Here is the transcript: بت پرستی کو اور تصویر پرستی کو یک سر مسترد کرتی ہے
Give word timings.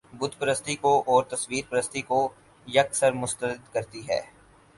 بت 0.13 0.33
پرستی 0.39 0.75
کو 0.75 0.93
اور 1.07 1.23
تصویر 1.23 1.63
پرستی 1.69 2.01
کو 2.01 2.19
یک 2.67 2.95
سر 2.95 3.11
مسترد 3.13 3.73
کرتی 3.73 4.01
ہے 4.09 4.21